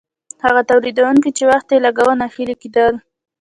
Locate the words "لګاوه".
1.85-2.13